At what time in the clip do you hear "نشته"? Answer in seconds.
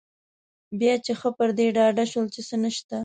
2.63-2.97